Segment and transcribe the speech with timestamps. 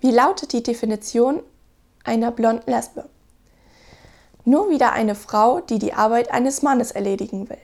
[0.00, 1.42] Wie lautet die Definition
[2.04, 3.08] einer blonden Lesbe?
[4.44, 7.58] Nur wieder eine Frau, die die Arbeit eines Mannes erledigen will.